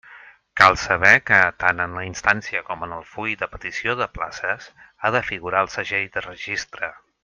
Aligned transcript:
Cal 0.59 0.77
saber 0.83 1.11
que 1.27 1.41
tant 1.63 1.83
en 1.85 1.93
la 1.99 2.05
instància 2.07 2.63
com 2.71 2.87
en 2.87 2.97
el 2.97 3.07
full 3.11 3.37
de 3.43 3.51
petició 3.57 3.97
de 4.03 4.11
places 4.19 4.69
ha 5.03 5.17
de 5.19 5.25
figurar 5.33 5.67
el 5.67 5.75
segell 5.79 6.13
de 6.19 6.31
registre. 6.31 6.95